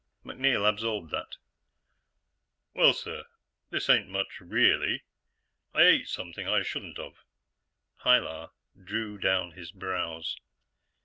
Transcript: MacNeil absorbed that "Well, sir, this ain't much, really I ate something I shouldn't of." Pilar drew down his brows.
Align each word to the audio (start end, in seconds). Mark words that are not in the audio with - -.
MacNeil 0.25 0.67
absorbed 0.67 1.11
that 1.11 1.37
"Well, 2.73 2.91
sir, 2.91 3.25
this 3.69 3.87
ain't 3.87 4.09
much, 4.09 4.39
really 4.39 5.03
I 5.75 5.83
ate 5.83 6.07
something 6.07 6.47
I 6.47 6.63
shouldn't 6.63 6.97
of." 6.97 7.23
Pilar 7.99 8.49
drew 8.83 9.19
down 9.19 9.51
his 9.51 9.71
brows. 9.71 10.39